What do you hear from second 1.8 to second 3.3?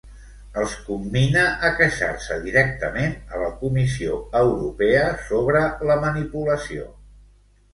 queixar-se directament